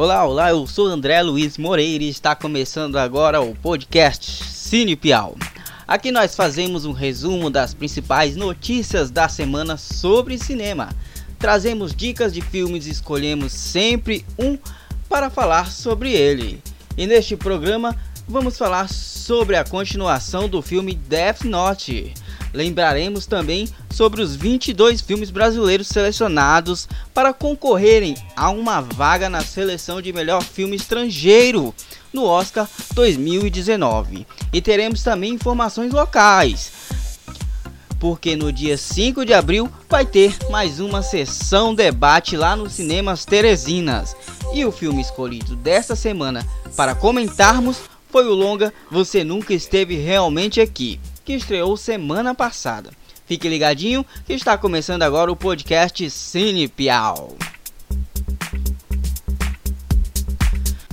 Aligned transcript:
Olá, 0.00 0.24
olá, 0.24 0.50
eu 0.50 0.64
sou 0.64 0.86
André 0.86 1.20
Luiz 1.22 1.58
Moreira 1.58 2.04
e 2.04 2.08
está 2.08 2.32
começando 2.32 2.94
agora 2.94 3.40
o 3.40 3.52
podcast 3.56 4.44
Cine 4.44 4.94
Piau. 4.94 5.36
Aqui 5.88 6.12
nós 6.12 6.36
fazemos 6.36 6.84
um 6.84 6.92
resumo 6.92 7.50
das 7.50 7.74
principais 7.74 8.36
notícias 8.36 9.10
da 9.10 9.28
semana 9.28 9.76
sobre 9.76 10.38
cinema. 10.38 10.90
Trazemos 11.36 11.92
dicas 11.92 12.32
de 12.32 12.40
filmes 12.40 12.86
e 12.86 12.90
escolhemos 12.90 13.52
sempre 13.52 14.24
um 14.38 14.56
para 15.08 15.30
falar 15.30 15.68
sobre 15.68 16.12
ele. 16.12 16.62
E 16.96 17.04
neste 17.04 17.36
programa 17.36 17.96
vamos 18.28 18.56
falar 18.56 18.88
sobre 18.88 19.56
a 19.56 19.64
continuação 19.64 20.48
do 20.48 20.62
filme 20.62 20.94
Death 20.94 21.42
Note. 21.42 22.14
Lembraremos 22.52 23.26
também 23.26 23.68
sobre 23.90 24.22
os 24.22 24.34
22 24.34 25.00
filmes 25.00 25.30
brasileiros 25.30 25.88
selecionados 25.88 26.88
para 27.12 27.32
concorrerem 27.32 28.16
a 28.34 28.50
uma 28.50 28.80
vaga 28.80 29.28
na 29.28 29.42
seleção 29.42 30.00
de 30.00 30.12
melhor 30.12 30.42
filme 30.42 30.76
estrangeiro 30.76 31.74
no 32.12 32.24
Oscar 32.24 32.68
2019. 32.94 34.26
E 34.52 34.60
teremos 34.60 35.02
também 35.02 35.34
informações 35.34 35.92
locais, 35.92 36.72
porque 37.98 38.36
no 38.36 38.52
dia 38.52 38.76
5 38.76 39.24
de 39.26 39.34
abril 39.34 39.70
vai 39.88 40.06
ter 40.06 40.36
mais 40.50 40.80
uma 40.80 41.02
sessão 41.02 41.74
debate 41.74 42.36
lá 42.36 42.56
nos 42.56 42.72
cinemas 42.74 43.24
Teresinas. 43.24 44.16
E 44.54 44.64
o 44.64 44.72
filme 44.72 45.02
escolhido 45.02 45.54
desta 45.56 45.94
semana 45.94 46.46
para 46.74 46.94
comentarmos 46.94 47.78
foi 48.08 48.26
o 48.26 48.34
longa 48.34 48.72
Você 48.90 49.22
Nunca 49.22 49.52
Esteve 49.52 49.96
Realmente 49.96 50.60
Aqui, 50.60 50.98
que 51.28 51.34
estreou 51.34 51.76
semana 51.76 52.34
passada. 52.34 52.90
Fique 53.26 53.50
ligadinho 53.50 54.02
que 54.24 54.32
está 54.32 54.56
começando 54.56 55.02
agora 55.02 55.30
o 55.30 55.36
podcast 55.36 56.08
Cine 56.08 56.66
Piau. 56.66 57.36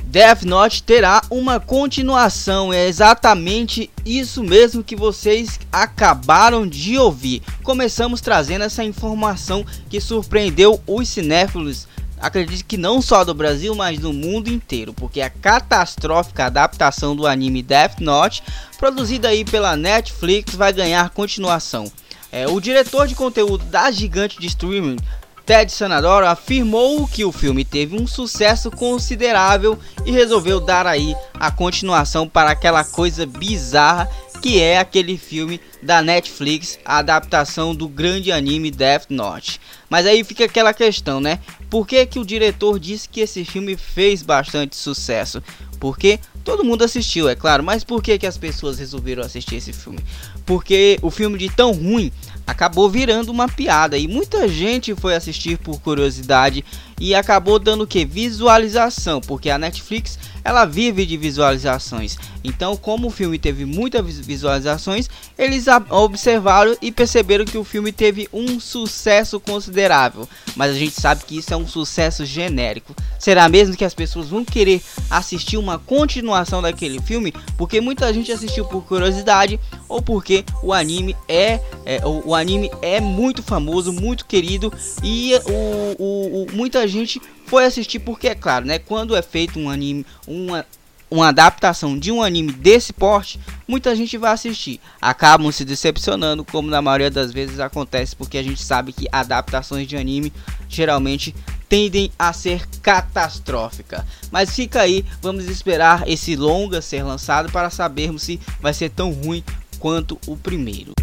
Death 0.03 0.41
Note 0.44 0.83
terá 0.83 1.22
uma 1.31 1.58
continuação, 1.61 2.73
é 2.73 2.86
exatamente 2.86 3.89
isso 4.06 4.44
mesmo 4.44 4.83
que 4.83 4.94
vocês 4.94 5.58
acabaram 5.72 6.67
de 6.67 6.97
ouvir. 6.97 7.41
Começamos 7.63 8.19
trazendo 8.19 8.66
essa 8.66 8.83
informação 8.83 9.66
que 9.89 10.02
surpreendeu 10.02 10.81
os 10.86 11.08
cinéfilos 11.08 11.88
acredito 12.19 12.66
que 12.66 12.77
não 12.77 13.02
só 13.02 13.23
do 13.23 13.33
Brasil, 13.33 13.75
mas 13.75 13.99
do 13.99 14.13
mundo 14.13 14.49
inteiro, 14.49 14.94
porque 14.94 15.21
a 15.21 15.30
catastrófica 15.30 16.45
adaptação 16.45 17.16
do 17.16 17.27
anime 17.27 17.61
Death 17.61 17.99
Note, 17.99 18.44
produzida 18.77 19.30
aí 19.30 19.44
pela 19.44 19.75
Netflix, 19.75 20.55
vai 20.55 20.73
ganhar 20.73 21.09
continuação. 21.09 21.91
É, 22.31 22.47
o 22.47 22.59
diretor 22.59 23.07
de 23.07 23.16
conteúdo 23.16 23.63
da 23.66 23.89
gigante 23.91 24.39
de 24.39 24.47
streaming, 24.47 24.97
Ted 25.45 25.72
Sanadoro, 25.72 26.25
afirmou 26.25 27.07
que 27.07 27.23
o 27.23 27.31
filme 27.31 27.63
teve 27.63 27.95
um 27.95 28.07
sucesso 28.07 28.72
considerável 28.72 29.77
e 30.03 30.11
resolveu 30.11 30.59
dar 30.59 30.88
aí 30.88 31.16
a 31.35 31.52
continuação 31.52 32.27
para 32.27 32.50
aquela 32.50 32.83
coisa 32.83 33.25
bizarra 33.27 34.09
que 34.45 34.61
é 34.61 34.77
aquele 34.77 35.17
filme 35.17 35.59
da 35.81 36.03
Netflix, 36.03 36.77
a 36.85 36.99
adaptação 36.99 37.73
do 37.73 37.89
grande 37.89 38.31
anime 38.31 38.69
Death 38.69 39.07
Note. 39.09 39.59
Mas 39.89 40.05
aí 40.05 40.23
fica 40.23 40.45
aquela 40.45 40.71
questão, 40.71 41.19
né? 41.19 41.39
Por 41.67 41.88
que, 41.88 42.05
que 42.05 42.19
o 42.19 42.23
diretor 42.23 42.79
disse 42.79 43.09
que 43.09 43.21
esse 43.21 43.43
filme 43.43 43.75
fez 43.75 44.21
bastante 44.21 44.75
sucesso? 44.75 45.41
Porque 45.79 46.19
todo 46.45 46.63
mundo 46.63 46.83
assistiu, 46.83 47.27
é 47.27 47.35
claro, 47.35 47.63
mas 47.63 47.83
por 47.83 48.01
que, 48.03 48.19
que 48.19 48.27
as 48.27 48.38
pessoas 48.38 48.77
resolveram 48.77 49.23
assistir 49.23 49.55
esse 49.55 49.73
filme? 49.73 49.99
Porque 50.45 50.99
o 51.01 51.09
filme 51.09 51.39
de 51.39 51.49
tão 51.49 51.71
ruim 51.71 52.11
acabou 52.45 52.88
virando 52.88 53.31
uma 53.31 53.49
piada 53.49 53.97
e 53.97 54.07
muita 54.07 54.47
gente 54.47 54.94
foi 54.95 55.16
assistir 55.16 55.57
por 55.57 55.81
curiosidade 55.81 56.63
e 57.00 57.16
acabou 57.16 57.57
dando 57.57 57.88
que 57.88 58.06
visualização, 58.06 59.19
porque 59.19 59.50
a 59.50 59.57
Netflix 59.57 60.17
ela 60.44 60.63
vive 60.63 61.07
de 61.07 61.17
visualizações. 61.17 62.16
Então, 62.44 62.77
como 62.77 63.07
o 63.07 63.12
filme 63.12 63.39
teve 63.39 63.66
muitas 63.66 64.19
visualizações, 64.19 65.09
eles 65.35 65.66
observaram 65.89 66.77
e 66.79 66.91
perceberam 66.91 67.44
que 67.44 67.57
o 67.57 67.63
filme 67.63 67.91
teve 67.91 68.29
um 68.31 68.59
sucesso 68.59 69.39
considerável. 69.39 70.29
Mas 70.56 70.69
a 70.72 70.75
gente 70.75 71.01
sabe 71.01 71.23
que 71.25 71.39
isso 71.39 71.51
é 71.51 71.57
um 71.57 71.67
sucesso 71.67 72.23
genérico. 72.23 72.95
Será 73.17 73.50
mesmo 73.50 73.75
que 73.75 73.83
as 73.83 73.95
pessoas 73.95 74.29
vão 74.29 74.45
querer 74.45 74.83
assistir 75.09 75.57
uma 75.57 75.79
continuação 75.79 76.34
daquele 76.62 77.01
filme? 77.01 77.34
Porque 77.57 77.79
muita 77.79 78.12
gente 78.13 78.31
assistiu 78.31 78.66
por 78.66 78.84
curiosidade 78.84 79.59
ou 79.88 80.01
porque 80.01 80.44
o 80.62 80.73
anime 80.73 81.16
é, 81.28 81.59
é 81.85 82.06
o, 82.06 82.29
o, 82.29 82.35
anime 82.35 82.72
é 82.81 83.00
muito 83.00 83.41
famoso, 83.44 83.94
muito 83.94 84.25
querido 84.25 84.74
e 85.03 85.34
o, 85.45 85.95
o, 86.03 86.44
o 86.44 86.56
muita 86.56 86.88
gente 86.88 87.22
foi 87.45 87.66
assistir 87.66 88.00
porque 88.00 88.28
é 88.28 88.35
claro, 88.35 88.66
né? 88.66 88.79
Quando 88.79 89.16
é 89.16 89.22
feito 89.22 89.59
um 89.59 89.69
anime, 89.69 90.06
uma 90.28 90.66
uma 91.09 91.29
adaptação 91.29 91.97
de 91.97 92.12
um 92.12 92.22
anime 92.22 92.51
desse 92.51 92.91
porte, 92.91 93.40
muita 93.68 93.95
gente 93.95 94.18
vai 94.18 94.34
assistir. 94.34 94.79
Acabam 95.00 95.51
se 95.51 95.63
decepcionando, 95.63 96.44
como 96.44 96.69
na 96.69 96.81
maioria 96.81 97.12
das 97.12 97.31
vezes 97.31 97.59
acontece, 97.59 98.16
porque 98.16 98.38
a 98.38 98.44
gente 98.44 98.62
sabe 98.63 98.91
que 98.91 99.07
adaptações 99.12 99.88
de 99.88 99.95
anime 99.95 100.34
geralmente 100.68 101.34
tendem 101.67 102.11
a 102.17 102.31
ser 102.33 102.67
catastrófica. 102.81 104.05
Mas 104.31 104.55
fica 104.55 104.81
aí, 104.81 105.05
vamos 105.21 105.45
esperar 105.45 106.07
esse 106.07 106.35
longa 106.35 106.81
ser 106.81 107.03
lançado 107.03 107.51
para 107.51 107.69
sabermos 107.69 108.23
se 108.23 108.39
vai 108.61 108.73
ser 108.73 108.89
tão 108.89 109.11
ruim 109.11 109.43
quanto 109.79 110.19
o 110.27 110.35
primeiro. 110.37 110.93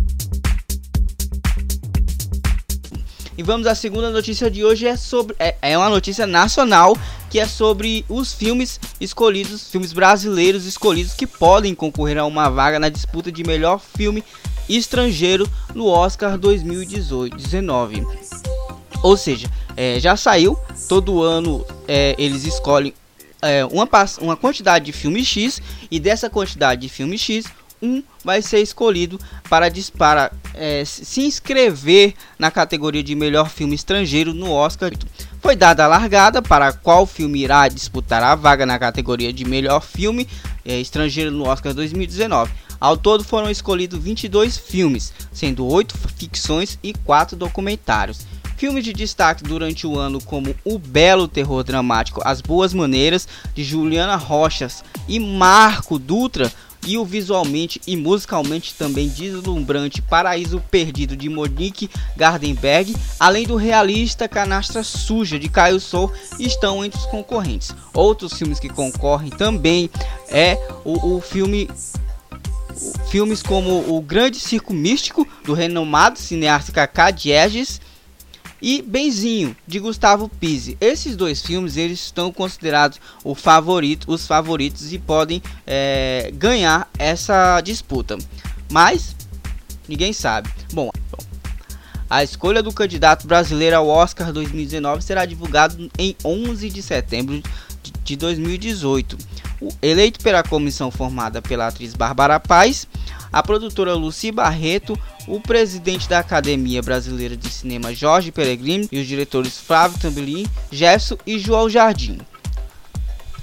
E 3.36 3.42
vamos 3.42 3.66
à 3.66 3.74
segunda 3.74 4.10
notícia 4.10 4.50
de 4.50 4.62
hoje 4.62 4.86
é 4.86 4.96
sobre 4.96 5.34
é, 5.38 5.56
é 5.62 5.78
uma 5.78 5.88
notícia 5.88 6.26
nacional 6.26 6.96
que 7.30 7.40
é 7.40 7.46
sobre 7.46 8.04
os 8.08 8.34
filmes 8.34 8.78
escolhidos, 9.00 9.70
filmes 9.70 9.94
brasileiros 9.94 10.66
escolhidos 10.66 11.14
que 11.14 11.26
podem 11.26 11.74
concorrer 11.74 12.18
a 12.18 12.26
uma 12.26 12.50
vaga 12.50 12.78
na 12.78 12.90
disputa 12.90 13.32
de 13.32 13.42
melhor 13.42 13.80
filme 13.80 14.22
estrangeiro 14.68 15.48
no 15.74 15.86
Oscar 15.86 16.38
2018-19. 16.38 18.06
Ou 19.02 19.16
seja, 19.16 19.50
é, 19.76 19.98
já 20.00 20.16
saiu, 20.16 20.58
todo 20.88 21.22
ano 21.22 21.64
é, 21.86 22.14
eles 22.18 22.44
escolhem 22.44 22.94
é, 23.42 23.64
uma, 23.64 23.88
uma 24.20 24.36
quantidade 24.36 24.84
de 24.84 24.92
filme 24.92 25.24
X 25.24 25.60
e 25.90 25.98
dessa 25.98 26.30
quantidade 26.30 26.82
de 26.82 26.88
filme 26.88 27.18
X, 27.18 27.46
um 27.82 28.00
vai 28.24 28.40
ser 28.40 28.60
escolhido 28.60 29.18
para, 29.50 29.68
para 29.98 30.30
é, 30.54 30.84
se 30.84 31.22
inscrever 31.22 32.14
na 32.38 32.50
categoria 32.50 33.02
de 33.02 33.16
melhor 33.16 33.50
filme 33.50 33.74
estrangeiro 33.74 34.32
no 34.32 34.52
Oscar. 34.52 34.92
Foi 35.40 35.56
dada 35.56 35.84
a 35.84 35.88
largada 35.88 36.40
para 36.40 36.72
qual 36.72 37.04
filme 37.04 37.40
irá 37.40 37.66
disputar 37.66 38.22
a 38.22 38.36
vaga 38.36 38.64
na 38.64 38.78
categoria 38.78 39.32
de 39.32 39.44
melhor 39.44 39.82
filme 39.82 40.28
é, 40.64 40.78
estrangeiro 40.78 41.32
no 41.32 41.48
Oscar 41.48 41.74
2019. 41.74 42.52
Ao 42.78 42.96
todo 42.96 43.24
foram 43.24 43.50
escolhidos 43.50 43.98
22 43.98 44.56
filmes, 44.56 45.12
sendo 45.32 45.66
8 45.66 45.96
ficções 46.16 46.78
e 46.82 46.92
4 46.92 47.36
documentários. 47.36 48.26
Filmes 48.62 48.84
de 48.84 48.92
destaque 48.92 49.42
durante 49.42 49.88
o 49.88 49.98
ano 49.98 50.22
como 50.22 50.54
O 50.64 50.78
Belo 50.78 51.26
Terror 51.26 51.64
Dramático 51.64 52.20
As 52.24 52.40
Boas 52.40 52.72
Maneiras, 52.72 53.26
de 53.52 53.64
Juliana 53.64 54.14
Rochas 54.14 54.84
e 55.08 55.18
Marco 55.18 55.98
Dutra, 55.98 56.48
e 56.86 56.96
o 56.96 57.04
visualmente 57.04 57.82
e 57.88 57.96
musicalmente 57.96 58.72
também 58.74 59.08
deslumbrante 59.08 60.00
Paraíso 60.00 60.62
Perdido 60.70 61.16
de 61.16 61.28
Monique 61.28 61.90
Gardenberg, 62.16 62.94
além 63.18 63.48
do 63.48 63.56
realista 63.56 64.28
Canastra 64.28 64.84
Suja 64.84 65.40
de 65.40 65.48
Caio 65.48 65.80
Sou, 65.80 66.12
estão 66.38 66.84
entre 66.84 67.00
os 67.00 67.06
concorrentes. 67.06 67.74
Outros 67.92 68.34
filmes 68.34 68.60
que 68.60 68.68
concorrem 68.68 69.30
também 69.30 69.90
é 70.28 70.54
o, 70.84 71.16
o 71.16 71.20
filme 71.20 71.68
filmes 73.10 73.42
como 73.42 73.92
O 73.92 74.00
Grande 74.00 74.38
Circo 74.38 74.72
Místico 74.72 75.26
do 75.44 75.52
renomado 75.52 76.16
cineasta 76.16 76.70
Cacá 76.70 77.10
Dieges 77.10 77.80
e 78.62 78.80
Benzinho 78.80 79.56
de 79.66 79.80
Gustavo 79.80 80.28
Pise. 80.28 80.78
Esses 80.80 81.16
dois 81.16 81.42
filmes 81.42 81.76
eles 81.76 81.98
estão 81.98 82.32
considerados 82.32 83.00
o 83.24 83.34
favorito, 83.34 84.10
os 84.10 84.26
favoritos 84.26 84.92
e 84.92 84.98
podem 84.98 85.42
é, 85.66 86.30
ganhar 86.34 86.88
essa 86.96 87.60
disputa. 87.60 88.16
Mas 88.70 89.16
ninguém 89.88 90.12
sabe. 90.12 90.48
Bom, 90.72 90.90
a 92.08 92.22
escolha 92.22 92.62
do 92.62 92.72
candidato 92.72 93.26
brasileiro 93.26 93.76
ao 93.76 93.88
Oscar 93.88 94.32
2019 94.32 95.02
será 95.02 95.26
divulgado 95.26 95.90
em 95.98 96.14
11 96.24 96.70
de 96.70 96.82
setembro 96.82 97.42
de 98.04 98.16
2018. 98.16 99.18
O 99.60 99.70
eleito 99.80 100.20
pela 100.20 100.42
comissão 100.42 100.90
formada 100.90 101.40
pela 101.40 101.68
atriz 101.68 101.94
Bárbara 101.94 102.38
Paz, 102.38 102.86
a 103.32 103.42
produtora 103.42 103.94
Lucy 103.94 104.30
Barreto, 104.30 104.98
o 105.26 105.40
presidente 105.40 106.08
da 106.08 106.18
Academia 106.18 106.82
Brasileira 106.82 107.36
de 107.36 107.48
Cinema 107.48 107.94
Jorge 107.94 108.32
Peregrino 108.32 108.88
e 108.90 109.00
os 109.00 109.06
diretores 109.06 109.58
Flávio 109.58 109.98
Tambelin, 109.98 110.46
Jefferson 110.70 111.16
e 111.26 111.38
João 111.38 111.68
Jardim. 111.68 112.18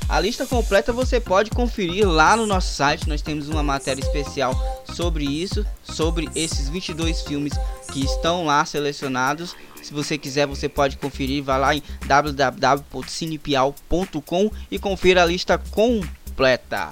A 0.09 0.19
lista 0.19 0.45
completa 0.45 0.91
você 0.91 1.19
pode 1.19 1.51
conferir 1.51 2.09
lá 2.09 2.35
no 2.35 2.47
nosso 2.47 2.73
site. 2.73 3.07
Nós 3.07 3.21
temos 3.21 3.47
uma 3.47 3.61
matéria 3.61 4.01
especial 4.01 4.55
sobre 4.95 5.23
isso, 5.23 5.63
sobre 5.83 6.27
esses 6.33 6.67
22 6.67 7.21
filmes 7.21 7.53
que 7.93 8.03
estão 8.03 8.43
lá 8.43 8.65
selecionados. 8.65 9.55
Se 9.83 9.93
você 9.93 10.17
quiser, 10.17 10.47
você 10.47 10.67
pode 10.67 10.97
conferir. 10.97 11.43
Vá 11.43 11.57
lá 11.57 11.75
em 11.75 11.83
www.cinepial.com 12.07 14.51
e 14.71 14.79
confira 14.79 15.21
a 15.21 15.27
lista 15.27 15.59
completa. 15.69 16.89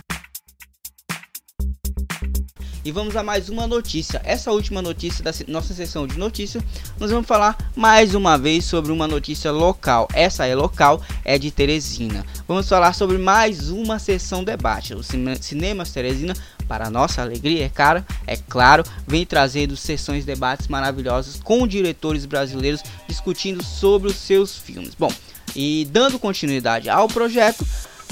E 2.87 2.91
vamos 2.93 3.17
a 3.17 3.21
mais 3.21 3.49
uma 3.49 3.67
notícia. 3.67 4.21
Essa 4.23 4.49
última 4.49 4.81
notícia 4.81 5.21
da 5.21 5.33
nossa 5.49 5.73
sessão 5.73 6.07
de 6.07 6.17
notícias, 6.17 6.63
nós 6.97 7.11
vamos 7.11 7.27
falar 7.27 7.57
mais 7.75 8.15
uma 8.15 8.37
vez 8.37 8.63
sobre 8.63 8.93
uma 8.93 9.05
notícia 9.05 9.51
local. 9.51 10.07
Essa 10.13 10.45
é 10.45 10.55
local, 10.55 11.01
é 11.25 11.37
de 11.37 11.51
Teresina. 11.51 12.25
Vamos 12.47 12.69
falar 12.69 12.93
sobre 12.93 13.17
mais 13.17 13.69
uma 13.69 13.99
sessão 13.99 14.41
debate. 14.41 14.93
O 14.93 15.03
Cinemas 15.03 15.91
Teresina, 15.91 16.33
para 16.65 16.89
nossa 16.89 17.21
alegria, 17.21 17.65
é 17.65 17.67
cara, 17.67 18.05
é 18.25 18.37
claro, 18.37 18.85
vem 19.05 19.25
trazendo 19.25 19.75
sessões 19.75 20.23
debates 20.23 20.69
maravilhosas 20.69 21.41
com 21.43 21.67
diretores 21.67 22.25
brasileiros 22.25 22.81
discutindo 23.05 23.61
sobre 23.65 24.07
os 24.07 24.15
seus 24.15 24.57
filmes. 24.57 24.95
Bom, 24.95 25.11
e 25.53 25.85
dando 25.91 26.17
continuidade 26.17 26.89
ao 26.89 27.09
projeto 27.09 27.67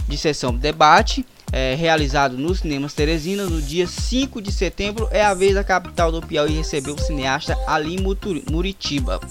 de 0.05 0.17
sessão 0.17 0.53
debate, 0.53 1.25
é, 1.55 1.73
realizado 1.73 2.37
nos 2.37 2.59
cinemas 2.59 2.93
Teresina 2.93 3.45
no 3.45 3.61
dia 3.61 3.87
5 3.87 4.41
de 4.41 4.51
setembro, 4.51 5.07
é 5.09 5.23
a 5.23 5.33
vez 5.33 5.53
da 5.53 5.63
capital 5.63 6.11
do 6.11 6.21
Piauí 6.21 6.51
receber 6.51 6.91
o 6.91 6.99
cineasta 6.99 7.57
Ali 7.65 7.95
Muritiba. 8.51 9.21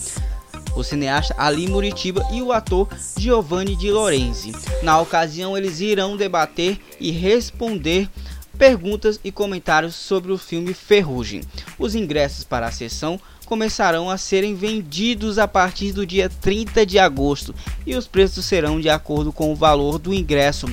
O 0.75 0.83
cineasta 0.83 1.35
Ali 1.37 1.69
Muritiba 1.69 2.27
e 2.33 2.41
o 2.41 2.51
ator 2.51 2.89
Giovanni 3.19 3.77
Di 3.77 3.91
Lorenzi. 3.91 4.53
Na 4.83 4.99
ocasião, 4.99 5.55
eles 5.55 5.81
irão 5.81 6.17
debater 6.17 6.81
e 6.99 7.11
responder 7.11 8.09
perguntas 8.57 9.21
e 9.23 9.31
comentários 9.31 9.95
sobre 9.95 10.33
o 10.33 10.39
filme 10.39 10.73
Ferrugem. 10.73 11.43
Os 11.79 11.95
ingressos 11.95 12.43
para 12.43 12.69
a 12.69 12.73
sessão 12.73 13.21
começarão 13.45 14.09
a 14.09 14.17
serem 14.17 14.55
vendidos 14.55 15.39
a 15.39 15.47
partir 15.47 15.93
do 15.93 16.07
dia 16.07 16.31
30 16.31 16.87
de 16.87 16.99
agosto 16.99 17.55
e 17.85 17.95
os 17.95 18.07
preços 18.07 18.47
serão 18.47 18.81
de 18.81 18.89
acordo 18.89 19.31
com 19.31 19.53
o 19.53 19.57
valor 19.57 19.99
do 19.99 20.15
ingresso 20.15 20.67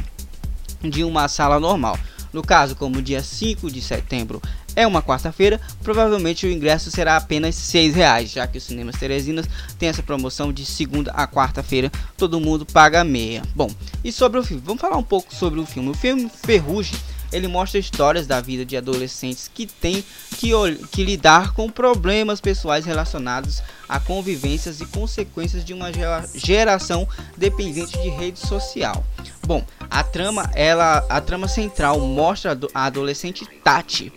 de 0.84 1.04
uma 1.04 1.28
sala 1.28 1.60
normal. 1.60 1.98
No 2.34 2.42
caso, 2.42 2.76
como 2.76 3.02
dia 3.02 3.22
5 3.22 3.70
de 3.70 3.82
setembro 3.82 4.42
é 4.74 4.88
uma 4.88 5.02
quarta-feira, 5.02 5.60
provavelmente 5.84 6.46
o 6.46 6.52
ingresso 6.52 6.90
será 6.90 7.18
apenas 7.18 7.74
R$ 7.74 7.90
reais, 7.90 8.32
já 8.32 8.48
que 8.48 8.58
os 8.58 8.64
cinemas 8.64 8.96
Teresinas 8.96 9.46
tem 9.78 9.90
essa 9.90 10.02
promoção 10.02 10.54
de 10.54 10.66
segunda 10.66 11.12
a 11.12 11.28
quarta-feira, 11.28 11.92
todo 12.18 12.40
mundo 12.40 12.66
paga 12.66 13.04
meia. 13.04 13.42
Bom, 13.54 13.70
e 14.02 14.12
sobre 14.14 14.40
o 14.40 14.44
filme, 14.44 14.64
vamos 14.66 14.80
falar 14.80 14.96
um 14.96 15.04
pouco 15.04 15.36
sobre 15.36 15.60
o 15.60 15.66
filme. 15.66 15.90
O 15.90 15.94
filme 15.94 16.32
Ferrugem 16.44 16.98
ele 17.32 17.48
mostra 17.48 17.80
histórias 17.80 18.28
da 18.28 18.42
vida 18.42 18.66
de 18.66 18.76
adolescentes 18.76 19.50
que 19.54 19.66
têm 19.66 20.04
que, 20.38 20.52
que, 20.92 21.04
lidar 21.04 21.54
com 21.54 21.70
problemas 21.70 22.42
pessoais 22.42 22.86
relacionados 22.86 23.62
a 23.88 24.00
convivências 24.00 24.82
e 24.82 24.86
consequências 24.86 25.64
de 25.64 25.74
uma 25.74 25.90
geração 26.36 27.08
dependente 27.38 27.98
de 28.02 28.10
rede 28.10 28.40
social. 28.40 29.04
Bom, 29.46 29.66
a 29.90 30.04
trama, 30.04 30.50
ela, 30.54 31.06
a 31.10 31.20
trama 31.20 31.48
central 31.48 32.00
mostra 32.00 32.58
a 32.74 32.86
adolescente 32.86 33.46
Tati 33.64 34.14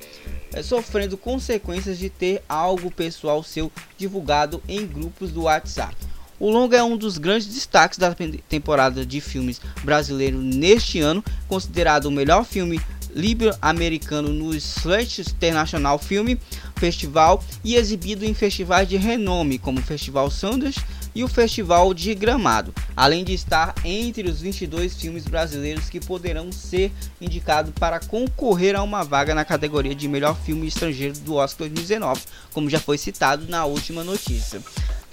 é, 0.55 0.63
sofrendo 0.63 1.19
consequências 1.19 1.99
de 1.99 2.09
ter 2.09 2.43
algo 2.49 2.91
pessoal 2.91 3.43
seu 3.43 3.73
divulgado 3.99 4.63
em 4.69 4.87
grupos 4.87 5.33
do 5.33 5.43
WhatsApp. 5.43 5.97
O 6.39 6.51
longa 6.51 6.77
é 6.77 6.83
um 6.83 6.97
dos 6.97 7.19
grandes 7.19 7.47
destaques 7.47 7.99
da 7.99 8.15
temporada 8.49 9.05
de 9.07 9.21
filmes 9.21 9.61
brasileiro 9.83 10.39
neste 10.39 11.01
ano, 11.01 11.25
considerado 11.49 12.07
o 12.07 12.11
melhor 12.11 12.45
filme 12.45 12.81
libro-americano 13.15 14.31
no 14.31 14.55
Slate 14.55 15.23
International 15.23 15.99
Film 15.99 16.37
Festival 16.77 17.43
e 17.63 17.77
exibido 17.77 18.25
em 18.25 18.35
festivais 18.35 18.89
de 18.89 18.97
renome 18.97 19.59
como 19.59 19.79
o 19.79 19.83
Festival 19.83 20.31
Sundance 20.31 20.81
e 21.15 21.23
o 21.23 21.29
Festival 21.29 21.95
de 21.95 22.13
Gramado, 22.15 22.75
além 22.97 23.23
de 23.23 23.33
estar 23.33 23.73
entre 23.85 24.29
os 24.29 24.41
22 24.41 24.95
filmes 24.95 25.25
brasileiros 25.25 25.89
que 25.89 26.01
poderão 26.01 26.51
ser 26.51 26.91
indicados 27.21 27.73
para 27.79 28.01
concorrer 28.01 28.75
a 28.75 28.83
uma 28.83 29.05
vaga 29.05 29.35
na 29.35 29.45
categoria 29.45 29.95
de 29.95 30.09
melhor 30.09 30.37
filme 30.37 30.67
estrangeiro 30.67 31.17
do 31.21 31.35
Oscar 31.35 31.69
2019, 31.69 32.23
como 32.53 32.69
já 32.69 32.81
foi 32.81 32.99
citado 32.99 33.47
na 33.49 33.65
última 33.65 34.03
notícia. 34.03 34.61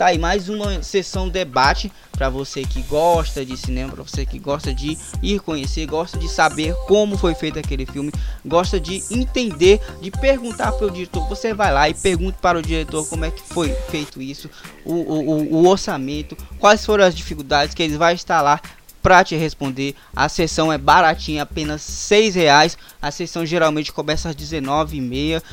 Tá 0.01 0.07
aí 0.07 0.18
mais 0.18 0.50
uma 0.50 0.81
sessão 0.81 1.30
debate 1.30 1.92
para 2.12 2.27
você 2.27 2.63
que 2.63 2.81
gosta 2.81 3.45
de 3.45 3.56
cinema, 3.56 3.92
para 3.92 4.01
você 4.01 4.25
que 4.25 4.39
gosta 4.39 4.74
de 4.74 4.98
ir 5.21 5.39
conhecer, 5.42 5.86
gosta 5.86 6.18
de 6.18 6.27
saber 6.27 6.74
como 6.88 7.15
foi 7.15 7.36
feito 7.36 7.59
aquele 7.59 7.86
filme, 7.86 8.12
gosta 8.44 8.80
de 8.80 9.03
entender, 9.12 9.80
de 10.01 10.09
perguntar 10.09 10.71
para 10.71 10.88
o 10.88 10.89
diretor. 10.89 11.30
Você 11.30 11.53
vai 11.53 11.71
lá 11.71 11.88
e 11.88 11.94
pergunta 11.94 12.36
para 12.42 12.57
o 12.57 12.63
diretor 12.63 13.07
como 13.07 13.25
é 13.25 13.30
que 13.30 13.44
foi 13.44 13.69
feito 13.92 14.19
isso, 14.19 14.50
o, 14.83 14.95
o, 14.95 15.53
o 15.57 15.68
orçamento, 15.68 16.36
quais 16.57 16.83
foram 16.83 17.06
as 17.06 17.13
dificuldades 17.13 17.75
que 17.75 17.83
eles 17.83 17.95
vai 17.95 18.15
estar 18.15 18.42
lá 18.42 18.59
para 19.03 19.24
te 19.24 19.36
responder. 19.36 19.94
A 20.15 20.27
sessão 20.27 20.74
é 20.74 20.80
baratinha, 20.80 21.44
apenas 21.44 21.81
seis 21.83 22.33
reais. 22.33 22.75
A 23.01 23.12
sessão 23.12 23.45
geralmente 23.45 23.92
começa 23.92 24.30
às 24.30 24.36
19h30 24.36 25.44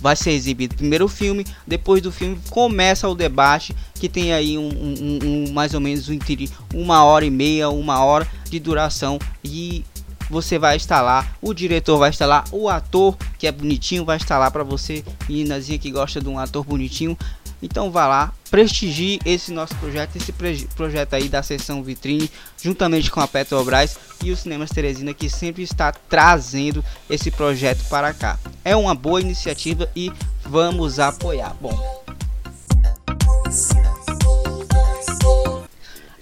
vai 0.00 0.16
ser 0.16 0.30
exibido 0.32 0.74
primeiro 0.74 1.04
o 1.04 1.08
filme, 1.08 1.46
depois 1.66 2.02
do 2.02 2.12
filme 2.12 2.38
começa 2.50 3.08
o 3.08 3.14
debate 3.14 3.74
que 3.94 4.08
tem 4.08 4.32
aí 4.32 4.56
um, 4.56 4.68
um, 4.68 5.18
um 5.22 5.52
mais 5.52 5.74
ou 5.74 5.80
menos 5.80 6.08
um, 6.08 6.50
uma 6.74 7.04
hora 7.04 7.24
e 7.24 7.30
meia, 7.30 7.68
uma 7.68 8.02
hora 8.04 8.26
de 8.48 8.58
duração 8.58 9.18
e 9.44 9.84
você 10.28 10.58
vai 10.58 10.78
lá, 10.90 11.26
o 11.40 11.54
diretor 11.54 11.98
vai 11.98 12.12
lá, 12.20 12.44
o 12.52 12.68
ator 12.68 13.16
que 13.38 13.46
é 13.46 13.52
bonitinho 13.52 14.04
vai 14.04 14.18
lá 14.28 14.50
para 14.50 14.64
você, 14.64 15.04
meninazinha 15.28 15.78
que 15.78 15.90
gosta 15.90 16.20
de 16.20 16.28
um 16.28 16.38
ator 16.38 16.64
bonitinho, 16.64 17.16
então 17.60 17.90
vá 17.90 18.06
lá, 18.06 18.32
prestigie 18.50 19.18
esse 19.24 19.52
nosso 19.52 19.74
projeto, 19.76 20.16
esse 20.16 20.32
projeto 20.76 21.14
aí 21.14 21.28
da 21.28 21.42
sessão 21.42 21.82
vitrine, 21.82 22.30
juntamente 22.60 23.10
com 23.10 23.20
a 23.20 23.26
Petrobras 23.26 23.98
e 24.22 24.30
os 24.30 24.40
Cinemas 24.40 24.70
Teresina, 24.70 25.12
que 25.12 25.28
sempre 25.28 25.62
está 25.62 25.90
trazendo 25.90 26.84
esse 27.10 27.30
projeto 27.30 27.84
para 27.88 28.14
cá. 28.14 28.38
É 28.64 28.76
uma 28.76 28.94
boa 28.94 29.20
iniciativa 29.20 29.90
e 29.94 30.12
vamos 30.44 31.00
apoiar. 31.00 31.54
Bom. 31.60 32.04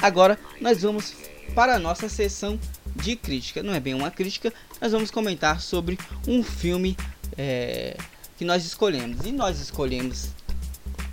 Agora 0.01 0.39
nós 0.61 0.83
vamos 0.83 1.15
para 1.55 1.75
a 1.75 1.79
nossa 1.79 2.09
sessão 2.09 2.59
de 2.97 3.17
crítica. 3.17 3.63
Não 3.63 3.75
é 3.75 3.81
bem 3.81 3.95
uma 3.95 4.11
crítica, 4.11 4.53
nós 4.81 4.93
vamos 4.93 5.11
comentar 5.11 5.61
sobre 5.61 5.99
um 6.27 6.43
filme 6.43 6.97
é, 7.37 7.97
que 8.37 8.45
nós 8.45 8.65
escolhemos. 8.65 9.25
E 9.25 9.33
nós 9.33 9.61
escolhemos 9.61 10.29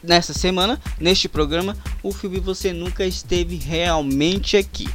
nessa 0.04 0.34
semana, 0.34 0.80
neste 1.00 1.30
programa, 1.30 1.78
o 2.02 2.12
filme 2.12 2.40
Você 2.40 2.74
Nunca 2.74 3.06
Esteve 3.06 3.56
Realmente 3.56 4.58
Aqui. 4.58 4.88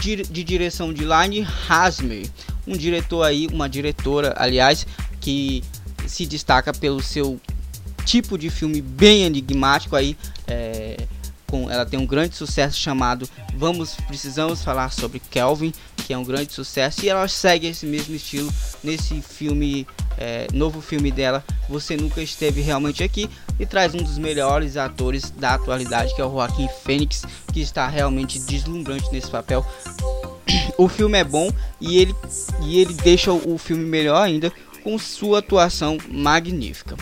De, 0.00 0.22
direção 0.44 0.92
de 0.92 1.02
Line 1.04 1.46
Hasmer, 1.68 2.28
um 2.66 2.76
diretor 2.76 3.22
aí, 3.22 3.46
uma 3.48 3.68
diretora, 3.68 4.34
aliás, 4.36 4.86
que 5.20 5.62
se 6.06 6.26
destaca 6.26 6.72
pelo 6.72 7.02
seu 7.02 7.40
tipo 8.04 8.38
de 8.38 8.48
filme 8.50 8.80
bem 8.80 9.24
enigmático 9.24 9.94
aí. 9.94 10.16
É, 10.46 10.96
com, 11.46 11.70
ela 11.70 11.86
tem 11.86 11.98
um 11.98 12.06
grande 12.06 12.36
sucesso 12.36 12.78
chamado 12.78 13.28
Vamos 13.54 13.94
Precisamos 14.06 14.62
Falar 14.62 14.90
sobre 14.90 15.20
Kelvin, 15.20 15.72
que 15.96 16.12
é 16.12 16.18
um 16.18 16.24
grande 16.24 16.52
sucesso, 16.52 17.04
e 17.04 17.08
ela 17.08 17.26
segue 17.28 17.66
esse 17.66 17.86
mesmo 17.86 18.14
estilo 18.14 18.52
nesse 18.82 19.20
filme, 19.20 19.86
é, 20.18 20.46
novo 20.52 20.80
filme 20.80 21.10
dela, 21.10 21.44
Você 21.68 21.96
Nunca 21.96 22.22
Esteve 22.22 22.60
Realmente 22.60 23.02
Aqui, 23.02 23.28
e 23.58 23.66
traz 23.66 23.94
um 23.94 23.98
dos 23.98 24.18
melhores 24.18 24.76
atores 24.76 25.30
da 25.30 25.54
atualidade, 25.54 26.14
que 26.14 26.20
é 26.20 26.24
o 26.24 26.30
Joaquim 26.30 26.68
Fênix, 26.84 27.24
que 27.52 27.60
está 27.60 27.88
realmente 27.88 28.38
deslumbrante 28.38 29.10
nesse 29.12 29.30
papel. 29.30 29.66
O 30.78 30.88
filme 30.88 31.18
é 31.18 31.24
bom 31.24 31.50
e 31.80 31.98
ele, 31.98 32.14
e 32.62 32.78
ele 32.78 32.94
deixa 32.94 33.32
o 33.32 33.58
filme 33.58 33.84
melhor 33.84 34.22
ainda 34.22 34.52
com 34.84 34.98
sua 34.98 35.40
atuação 35.40 35.98
magnífica. 36.08 36.96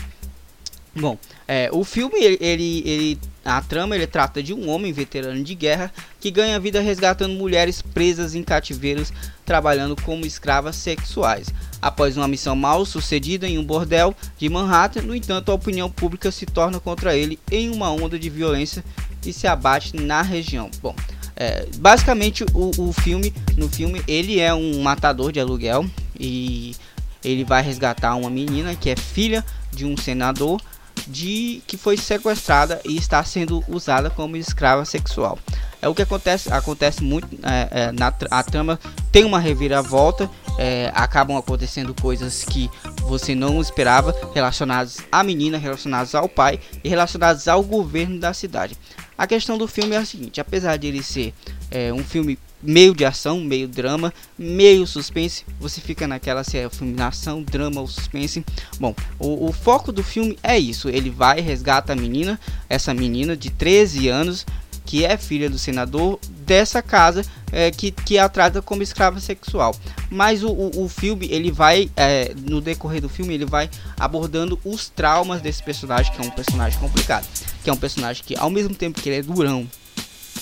Bom, 0.97 1.17
é, 1.45 1.69
o 1.73 1.83
filme 1.83 2.15
ele, 2.23 2.37
ele, 2.39 2.83
ele, 2.85 3.19
a 3.43 3.61
trama 3.61 3.95
ele 3.95 4.07
trata 4.07 4.41
de 4.41 4.53
um 4.53 4.69
homem 4.69 4.93
veterano 4.93 5.43
de 5.43 5.53
guerra 5.53 5.91
que 6.21 6.31
ganha 6.31 6.57
vida 6.57 6.79
resgatando 6.79 7.33
mulheres 7.33 7.81
presas 7.81 8.33
em 8.33 8.41
cativeiros, 8.41 9.11
trabalhando 9.45 9.93
como 10.03 10.25
escravas 10.25 10.77
sexuais. 10.77 11.49
Após 11.81 12.15
uma 12.15 12.29
missão 12.29 12.55
mal 12.55 12.85
sucedida 12.85 13.45
em 13.45 13.57
um 13.57 13.63
bordel 13.63 14.15
de 14.37 14.47
Manhattan, 14.47 15.01
no 15.01 15.13
entanto, 15.13 15.51
a 15.51 15.55
opinião 15.55 15.91
pública 15.91 16.31
se 16.31 16.45
torna 16.45 16.79
contra 16.79 17.13
ele 17.13 17.37
em 17.51 17.69
uma 17.69 17.91
onda 17.91 18.17
de 18.17 18.29
violência 18.29 18.81
e 19.25 19.33
se 19.33 19.47
abate 19.47 19.97
na 19.97 20.21
região. 20.21 20.71
Bom, 20.81 20.95
é, 21.35 21.67
basicamente 21.75 22.45
o, 22.53 22.71
o 22.77 22.93
filme, 22.93 23.33
no 23.57 23.67
filme, 23.67 24.01
ele 24.07 24.39
é 24.39 24.53
um 24.53 24.81
matador 24.81 25.33
de 25.33 25.41
aluguel 25.41 25.85
e 26.17 26.73
ele 27.21 27.43
vai 27.43 27.61
resgatar 27.61 28.15
uma 28.15 28.29
menina 28.29 28.75
que 28.75 28.89
é 28.89 28.95
filha 28.95 29.43
de 29.73 29.85
um 29.85 29.97
senador 29.97 30.61
de 31.07 31.61
que 31.67 31.77
foi 31.77 31.97
sequestrada 31.97 32.81
e 32.85 32.97
está 32.97 33.23
sendo 33.23 33.63
usada 33.67 34.09
como 34.09 34.37
escrava 34.37 34.85
sexual. 34.85 35.37
É 35.81 35.87
o 35.87 35.93
que 35.93 36.01
acontece, 36.01 36.51
acontece 36.51 37.03
muito 37.03 37.27
é, 37.43 37.67
é, 37.71 37.91
na 37.91 38.13
a 38.31 38.43
trama 38.43 38.79
tem 39.11 39.23
uma 39.23 39.39
reviravolta, 39.39 40.29
é, 40.57 40.91
acabam 40.95 41.37
acontecendo 41.37 41.93
coisas 41.93 42.43
que 42.43 42.69
você 43.01 43.35
não 43.35 43.61
esperava 43.61 44.15
relacionadas 44.33 44.97
à 45.11 45.23
menina, 45.23 45.57
relacionadas 45.57 46.15
ao 46.15 46.27
pai 46.27 46.59
e 46.83 46.89
relacionadas 46.89 47.47
ao 47.47 47.61
governo 47.61 48.19
da 48.19 48.33
cidade. 48.33 48.77
A 49.17 49.27
questão 49.27 49.57
do 49.57 49.67
filme 49.67 49.95
é 49.95 49.99
a 49.99 50.05
seguinte: 50.05 50.41
apesar 50.41 50.77
de 50.77 50.87
ele 50.87 51.03
ser 51.03 51.33
é, 51.69 51.93
um 51.93 52.03
filme 52.03 52.37
meio 52.65 52.93
de 52.93 53.05
ação, 53.05 53.39
meio 53.41 53.67
drama, 53.67 54.13
meio 54.37 54.85
suspense. 54.87 55.45
Você 55.59 55.79
fica 55.79 56.07
naquela 56.07 56.43
se 56.43 56.57
é 56.57 56.69
filme 56.69 56.99
ação, 57.01 57.43
drama 57.43 57.81
ou 57.81 57.87
suspense. 57.87 58.43
Bom, 58.79 58.95
o, 59.19 59.49
o, 59.49 59.51
foco 59.51 59.91
do 59.91 60.03
filme 60.03 60.37
é 60.41 60.57
isso. 60.57 60.89
Ele 60.89 61.09
vai 61.09 61.39
resgata 61.41 61.93
a 61.93 61.95
menina, 61.95 62.39
essa 62.69 62.93
menina 62.93 63.37
de 63.37 63.49
13 63.49 64.07
anos, 64.07 64.45
que 64.85 65.03
é 65.03 65.17
filha 65.17 65.49
do 65.49 65.57
senador 65.57 66.19
dessa 66.45 66.81
casa 66.81 67.23
é, 67.51 67.71
que, 67.71 67.91
que 67.91 68.17
a 68.17 68.29
trata 68.29 68.61
como 68.61 68.83
escrava 68.83 69.19
sexual. 69.19 69.75
Mas 70.09 70.43
o, 70.43 70.49
o, 70.49 70.85
o 70.85 70.89
filme, 70.89 71.27
ele 71.31 71.51
vai, 71.51 71.89
é, 71.95 72.33
no 72.47 72.61
decorrer 72.61 73.01
do 73.01 73.09
filme, 73.09 73.33
ele 73.33 73.45
vai 73.45 73.69
abordando 73.99 74.59
os 74.63 74.89
traumas 74.89 75.41
desse 75.41 75.63
personagem, 75.63 76.13
que 76.13 76.21
é 76.21 76.25
um 76.25 76.29
personagem 76.29 76.79
complicado. 76.79 77.27
Que 77.63 77.69
é 77.69 77.73
um 77.73 77.77
personagem 77.77 78.23
que, 78.23 78.37
ao 78.37 78.49
mesmo 78.49 78.75
tempo 78.75 79.01
que 79.01 79.09
ele 79.09 79.19
é 79.19 79.21
durão, 79.23 79.67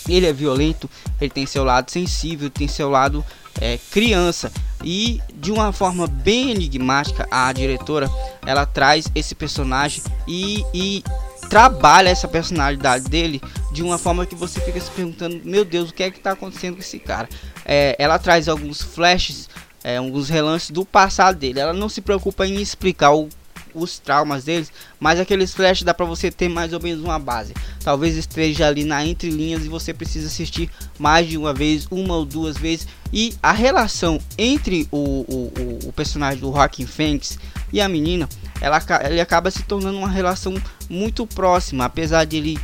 ele 0.07 0.25
é 0.25 0.33
violento, 0.33 0.89
ele 1.19 1.29
tem 1.29 1.45
seu 1.45 1.63
lado 1.63 1.91
sensível, 1.91 2.49
tem 2.49 2.67
seu 2.67 2.89
lado 2.89 3.23
é, 3.59 3.79
criança. 3.91 4.51
E 4.83 5.21
de 5.33 5.51
uma 5.51 5.71
forma 5.71 6.07
bem 6.07 6.51
enigmática 6.51 7.27
a 7.31 7.51
diretora 7.53 8.09
ela 8.45 8.65
traz 8.65 9.09
esse 9.15 9.33
personagem 9.33 10.03
e, 10.27 10.65
e 10.73 11.03
trabalha 11.49 12.09
essa 12.09 12.27
personalidade 12.27 13.05
dele 13.05 13.41
de 13.71 13.81
uma 13.81 13.97
forma 13.97 14.25
que 14.25 14.35
você 14.35 14.59
fica 14.59 14.81
se 14.81 14.91
perguntando 14.91 15.39
meu 15.45 15.63
Deus 15.63 15.89
o 15.89 15.93
que 15.93 16.03
é 16.03 16.11
que 16.11 16.17
está 16.17 16.31
acontecendo 16.31 16.75
com 16.75 16.81
esse 16.81 16.99
cara? 16.99 17.29
É, 17.63 17.95
ela 17.97 18.19
traz 18.19 18.49
alguns 18.49 18.81
flashes 18.81 19.47
é, 19.83 19.97
alguns 19.97 20.29
relances 20.29 20.71
do 20.71 20.85
passado 20.85 21.37
dele. 21.37 21.59
Ela 21.59 21.73
não 21.73 21.89
se 21.89 22.01
preocupa 22.01 22.47
em 22.47 22.61
explicar 22.61 23.11
o 23.13 23.27
os 23.73 23.99
traumas 23.99 24.43
deles, 24.43 24.71
mas 24.99 25.19
aqueles 25.19 25.53
flashes 25.53 25.83
dá 25.83 25.93
para 25.93 26.05
você 26.05 26.31
ter 26.31 26.49
mais 26.49 26.73
ou 26.73 26.81
menos 26.81 27.03
uma 27.03 27.19
base. 27.19 27.53
Talvez 27.83 28.15
esteja 28.15 28.67
ali 28.67 28.83
na 28.83 29.05
entrelinhas 29.05 29.65
e 29.65 29.69
você 29.69 29.93
precisa 29.93 30.27
assistir 30.27 30.69
mais 30.97 31.27
de 31.27 31.37
uma 31.37 31.53
vez, 31.53 31.87
uma 31.89 32.15
ou 32.15 32.25
duas 32.25 32.57
vezes. 32.57 32.87
E 33.11 33.35
a 33.41 33.51
relação 33.51 34.19
entre 34.37 34.87
o, 34.91 34.97
o, 34.97 35.79
o 35.89 35.93
personagem 35.93 36.39
do 36.39 36.49
Rockin' 36.49 36.87
Phoenix 36.87 37.37
e 37.71 37.81
a 37.81 37.89
menina, 37.89 38.27
ela, 38.61 38.81
ele 39.05 39.19
acaba 39.19 39.51
se 39.51 39.63
tornando 39.63 39.97
uma 39.97 40.09
relação 40.09 40.55
muito 40.89 41.25
próxima, 41.25 41.85
apesar 41.85 42.25
de 42.25 42.37
ele 42.37 42.59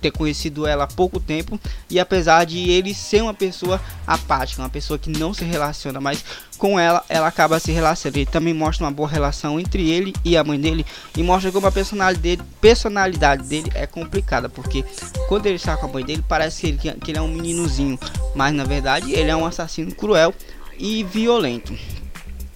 ter 0.00 0.10
conhecido 0.10 0.66
ela 0.66 0.84
há 0.84 0.86
pouco 0.86 1.20
tempo 1.20 1.58
e 1.88 1.98
apesar 1.98 2.44
de 2.44 2.70
ele 2.70 2.94
ser 2.94 3.22
uma 3.22 3.34
pessoa 3.34 3.80
apática, 4.06 4.62
uma 4.62 4.68
pessoa 4.68 4.98
que 4.98 5.10
não 5.10 5.32
se 5.32 5.44
relaciona, 5.44 6.00
mas 6.00 6.24
com 6.58 6.78
ela 6.78 7.04
ela 7.08 7.26
acaba 7.26 7.58
se 7.58 7.72
relacionando. 7.72 8.18
Ele 8.18 8.26
também 8.26 8.54
mostra 8.54 8.84
uma 8.84 8.90
boa 8.90 9.08
relação 9.08 9.58
entre 9.58 9.90
ele 9.90 10.12
e 10.24 10.36
a 10.36 10.44
mãe 10.44 10.60
dele 10.60 10.84
e 11.16 11.22
mostra 11.22 11.50
como 11.52 11.66
a 11.66 11.72
personalidade 11.72 12.20
dele, 12.20 12.42
personalidade 12.60 13.42
dele 13.44 13.70
é 13.74 13.86
complicada, 13.86 14.48
porque 14.48 14.84
quando 15.28 15.46
ele 15.46 15.56
está 15.56 15.76
com 15.76 15.86
a 15.86 15.92
mãe 15.92 16.04
dele 16.04 16.24
parece 16.26 16.60
que 16.60 16.66
ele, 16.68 17.00
que 17.00 17.10
ele 17.10 17.18
é 17.18 17.22
um 17.22 17.28
meninozinho, 17.28 17.98
mas 18.34 18.54
na 18.54 18.64
verdade 18.64 19.12
ele 19.12 19.30
é 19.30 19.36
um 19.36 19.46
assassino 19.46 19.94
cruel 19.94 20.34
e 20.78 21.04
violento. 21.04 21.76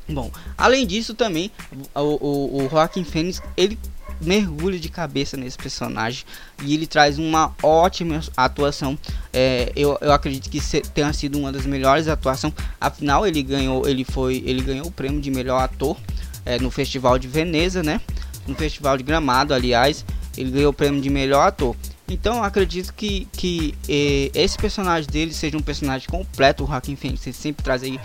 Bom, 0.08 0.30
além 0.56 0.86
disso 0.86 1.14
também 1.14 1.50
o, 1.94 2.00
o, 2.00 2.64
o 2.64 2.68
Joaquim 2.70 3.02
Fênix 3.02 3.42
ele 3.56 3.76
mergulha 4.20 4.78
de 4.78 4.88
cabeça 4.88 5.37
nesse 5.37 5.56
personagem 5.56 6.25
e 6.62 6.75
ele 6.75 6.87
traz 6.87 7.18
uma 7.18 7.54
ótima 7.62 8.20
atuação. 8.37 8.99
É, 9.32 9.73
eu, 9.76 9.96
eu 10.00 10.12
acredito 10.12 10.50
que 10.50 10.61
tenha 10.90 11.12
sido 11.12 11.38
uma 11.38 11.52
das 11.52 11.66
melhores 11.66 12.08
atuações. 12.08 12.52
Afinal, 12.80 13.26
ele 13.26 13.42
ganhou, 13.42 13.87
ele 13.88 14.04
foi, 14.04 14.42
ele 14.46 14.62
ganhou 14.62 14.87
o 14.87 14.90
prêmio 14.90 15.20
de 15.20 15.30
melhor 15.30 15.62
ator 15.62 15.96
é, 16.44 16.58
no 16.58 16.70
Festival 16.70 17.18
de 17.18 17.28
Veneza, 17.28 17.82
né? 17.82 18.00
No 18.46 18.54
Festival 18.54 18.96
de 18.96 19.02
Gramado, 19.02 19.52
aliás, 19.52 20.04
ele 20.37 20.50
ganhou 20.50 20.70
o 20.70 20.75
prêmio 20.75 21.00
de 21.00 21.11
melhor 21.11 21.46
ator. 21.49 21.76
Então, 22.08 22.42
acredito 22.42 22.94
que, 22.94 23.26
que 23.32 23.75
eh, 23.88 24.30
esse 24.32 24.56
personagem 24.56 25.11
dele 25.11 25.32
seja 25.32 25.56
um 25.56 25.62
personagem 25.62 26.08
completo. 26.08 26.62
O 26.62 26.66
Joaquim 26.66 26.94
Phoenix 26.94 27.23
sempre 27.35 27.64
traz 27.64 27.82
aí 27.82 27.99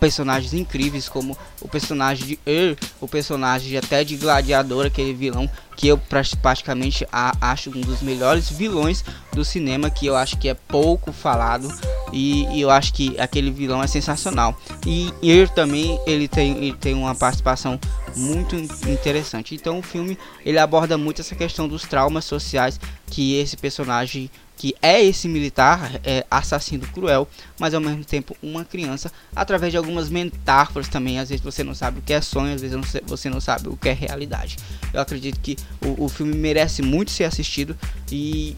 personagens 0.00 0.54
incríveis 0.54 1.08
como 1.08 1.36
o 1.60 1.68
personagem 1.68 2.26
de 2.26 2.40
Er, 2.46 2.76
o 3.00 3.06
personagem 3.06 3.76
até 3.76 4.02
de 4.02 4.16
Gladiador, 4.16 4.86
aquele 4.86 5.12
vilão 5.12 5.48
que 5.76 5.86
eu 5.88 5.98
praticamente 5.98 7.06
acho 7.12 7.70
um 7.70 7.80
dos 7.80 8.02
melhores 8.02 8.50
vilões 8.50 9.04
do 9.32 9.44
cinema, 9.44 9.90
que 9.90 10.06
eu 10.06 10.16
acho 10.16 10.38
que 10.38 10.48
é 10.48 10.54
pouco 10.54 11.12
falado 11.12 11.68
e, 12.12 12.44
e 12.56 12.60
eu 12.60 12.70
acho 12.70 12.92
que 12.92 13.18
aquele 13.18 13.50
vilão 13.50 13.82
é 13.82 13.86
sensacional. 13.86 14.58
E 14.86 15.12
Er 15.22 15.48
também 15.48 15.98
ele 16.06 16.28
tem, 16.28 16.56
ele 16.56 16.74
tem 16.74 16.94
uma 16.94 17.14
participação 17.14 17.78
muito 18.16 18.56
interessante. 18.88 19.54
Então 19.54 19.78
o 19.78 19.82
filme 19.82 20.18
ele 20.44 20.58
aborda 20.58 20.96
muito 20.98 21.20
essa 21.20 21.34
questão 21.34 21.68
dos 21.68 21.82
traumas 21.82 22.24
sociais 22.24 22.80
que 23.06 23.36
esse 23.36 23.56
personagem 23.56 24.30
que 24.60 24.74
é 24.82 25.02
esse 25.02 25.26
militar 25.26 25.98
é, 26.04 26.26
assassino 26.30 26.86
cruel, 26.88 27.26
mas 27.58 27.72
ao 27.72 27.80
mesmo 27.80 28.04
tempo 28.04 28.36
uma 28.42 28.62
criança, 28.62 29.10
através 29.34 29.72
de 29.72 29.78
algumas 29.78 30.10
metáforas 30.10 30.86
também. 30.86 31.18
Às 31.18 31.30
vezes 31.30 31.42
você 31.42 31.64
não 31.64 31.74
sabe 31.74 32.00
o 32.00 32.02
que 32.02 32.12
é 32.12 32.20
sonho, 32.20 32.54
às 32.54 32.60
vezes 32.60 32.78
você 33.06 33.30
não 33.30 33.40
sabe 33.40 33.70
o 33.70 33.76
que 33.76 33.88
é 33.88 33.94
realidade. 33.94 34.58
Eu 34.92 35.00
acredito 35.00 35.40
que 35.40 35.56
o, 35.82 36.04
o 36.04 36.08
filme 36.10 36.36
merece 36.36 36.82
muito 36.82 37.10
ser 37.10 37.24
assistido 37.24 37.74
e 38.12 38.54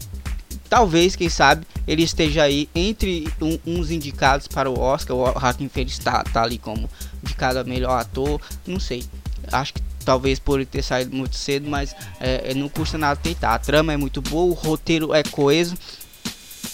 talvez, 0.73 1.15
quem 1.15 1.29
sabe, 1.29 1.67
ele 1.87 2.01
esteja 2.01 2.41
aí 2.41 2.67
entre 2.73 3.31
um, 3.39 3.59
uns 3.63 3.91
indicados 3.91 4.47
para 4.47 4.67
o 4.67 4.79
Oscar. 4.79 5.15
O 5.15 5.69
Phoenix 5.69 5.93
está 5.99 6.23
tá 6.23 6.41
ali 6.41 6.57
como 6.57 6.89
indicado 7.21 7.59
a 7.59 7.63
melhor 7.63 7.99
ator, 7.99 8.41
não 8.65 8.79
sei. 8.79 9.03
Acho 9.51 9.75
que 9.75 9.83
talvez 10.03 10.39
por 10.39 10.59
ele 10.59 10.65
ter 10.65 10.81
saído 10.81 11.15
muito 11.15 11.35
cedo, 11.35 11.69
mas 11.69 11.95
é, 12.19 12.49
é, 12.49 12.53
não 12.55 12.67
custa 12.67 12.97
nada 12.97 13.19
tentar. 13.21 13.53
A 13.53 13.59
trama 13.59 13.93
é 13.93 13.97
muito 13.97 14.19
boa, 14.19 14.51
o 14.51 14.53
roteiro 14.53 15.13
é 15.13 15.21
coeso, 15.21 15.77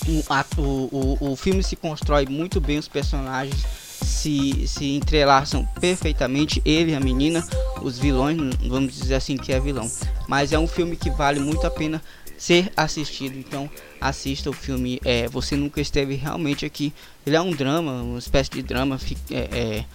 o, 0.08 0.24
a, 0.29 0.46
o, 0.58 1.18
o, 1.22 1.32
o 1.34 1.36
filme 1.36 1.62
se 1.62 1.75
constrói 1.75 2.25
muito 2.25 2.62
bem, 2.62 2.79
os 2.79 2.88
personagens 2.88 3.65
se, 4.01 4.65
se 4.65 4.96
entrelaçam 4.96 5.68
perfeitamente, 5.82 6.62
ele 6.63 6.94
e 6.94 6.96
a 6.96 7.01
menina, 7.01 7.46
os 7.82 8.00
vilões, 8.00 8.38
vamos 8.65 8.94
dizer 8.94 9.15
assim 9.15 9.36
que 9.36 9.51
é 9.51 9.60
vilão. 9.60 9.91
Mas 10.25 10.53
é 10.53 10.58
um 10.58 10.68
filme 10.68 10.96
que 10.96 11.10
vale 11.10 11.41
muito 11.41 11.68
a 11.68 11.70
pena 11.70 12.01
ser 12.39 12.72
assistido, 12.75 13.38
então 13.38 13.69
assista 14.01 14.50
o 14.50 14.53
filme. 14.53 15.00
É, 15.03 15.27
você 15.27 15.55
nunca 15.55 15.79
esteve 15.81 16.15
realmente 16.15 16.65
aqui. 16.65 16.91
Ele 17.27 17.36
é 17.36 17.41
um 17.41 17.51
drama, 17.51 18.01
uma 18.01 18.17
espécie 18.17 18.50
de 18.50 18.63
drama. 18.63 18.98
É, 19.29 19.36
é, 19.36 19.86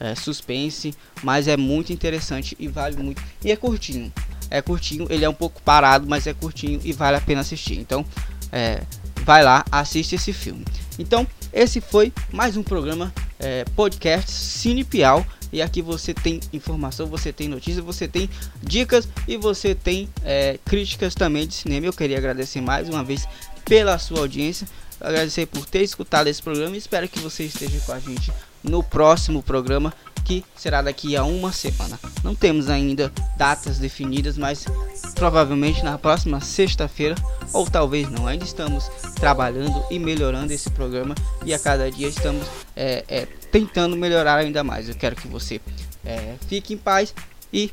é, 0.00 0.14
suspense, 0.14 0.92
mas 1.22 1.46
é 1.46 1.56
muito 1.56 1.92
interessante 1.92 2.56
e 2.58 2.68
vale 2.68 2.96
muito. 3.02 3.22
E 3.42 3.50
é 3.50 3.56
curtinho, 3.56 4.12
é 4.50 4.60
curtinho, 4.60 5.06
ele 5.08 5.24
é 5.24 5.28
um 5.28 5.34
pouco 5.34 5.62
parado, 5.62 6.06
mas 6.08 6.26
é 6.26 6.34
curtinho 6.34 6.80
e 6.84 6.92
vale 6.92 7.16
a 7.16 7.20
pena 7.20 7.40
assistir. 7.40 7.78
Então, 7.78 8.04
é, 8.52 8.82
vai 9.24 9.42
lá, 9.42 9.64
assiste 9.70 10.16
esse 10.16 10.32
filme. 10.32 10.64
Então, 10.98 11.26
esse 11.52 11.80
foi 11.80 12.12
mais 12.32 12.56
um 12.56 12.62
programa 12.62 13.12
é, 13.38 13.64
podcast 13.76 14.30
Cine 14.30 14.84
Piau. 14.84 15.24
E 15.54 15.62
aqui 15.62 15.80
você 15.80 16.12
tem 16.12 16.40
informação, 16.52 17.06
você 17.06 17.32
tem 17.32 17.46
notícia, 17.46 17.80
você 17.80 18.08
tem 18.08 18.28
dicas 18.60 19.08
e 19.28 19.36
você 19.36 19.72
tem 19.72 20.08
é, 20.24 20.58
críticas 20.64 21.14
também 21.14 21.46
de 21.46 21.54
cinema. 21.54 21.86
Eu 21.86 21.92
queria 21.92 22.18
agradecer 22.18 22.60
mais 22.60 22.88
uma 22.88 23.04
vez 23.04 23.24
pela 23.64 23.96
sua 23.96 24.18
audiência, 24.18 24.66
agradecer 25.00 25.46
por 25.46 25.64
ter 25.64 25.82
escutado 25.82 26.26
esse 26.26 26.42
programa 26.42 26.74
e 26.74 26.78
espero 26.78 27.08
que 27.08 27.20
você 27.20 27.44
esteja 27.44 27.78
com 27.86 27.92
a 27.92 28.00
gente 28.00 28.32
no 28.64 28.82
próximo 28.82 29.44
programa 29.44 29.94
que 30.24 30.44
será 30.56 30.80
daqui 30.80 31.14
a 31.14 31.22
uma 31.24 31.52
semana. 31.52 31.98
Não 32.22 32.34
temos 32.34 32.70
ainda 32.70 33.12
datas 33.36 33.78
definidas, 33.78 34.38
mas 34.38 34.64
provavelmente 35.14 35.84
na 35.84 35.98
próxima 35.98 36.40
sexta-feira, 36.40 37.14
ou 37.52 37.68
talvez 37.68 38.10
não. 38.10 38.26
Ainda 38.26 38.44
estamos 38.44 38.90
trabalhando 39.16 39.84
e 39.90 39.98
melhorando 39.98 40.52
esse 40.52 40.70
programa 40.70 41.14
e 41.44 41.52
a 41.52 41.58
cada 41.58 41.90
dia 41.90 42.08
estamos 42.08 42.46
é, 42.74 43.04
é, 43.06 43.26
tentando 43.52 43.96
melhorar 43.96 44.36
ainda 44.36 44.64
mais. 44.64 44.88
Eu 44.88 44.94
quero 44.94 45.14
que 45.14 45.28
você 45.28 45.60
é, 46.04 46.34
fique 46.48 46.72
em 46.72 46.78
paz 46.78 47.14
e 47.52 47.70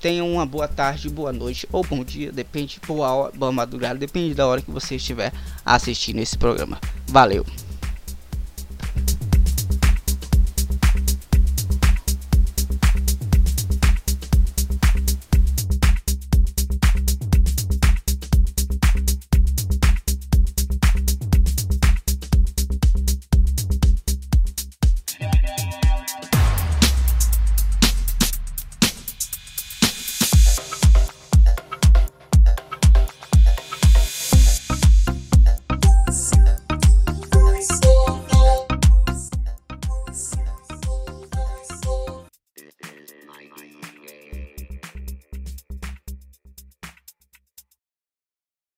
tenha 0.00 0.24
uma 0.24 0.46
boa 0.46 0.66
tarde, 0.66 1.10
boa 1.10 1.32
noite 1.32 1.68
ou 1.70 1.84
bom 1.84 2.02
dia, 2.02 2.32
depende, 2.32 2.80
boa, 2.86 3.12
hora, 3.12 3.32
boa 3.32 3.52
madrugada, 3.52 3.98
depende 3.98 4.34
da 4.34 4.46
hora 4.46 4.62
que 4.62 4.70
você 4.70 4.96
estiver 4.96 5.32
assistindo 5.64 6.20
esse 6.20 6.38
programa. 6.38 6.80
Valeu! 7.08 7.44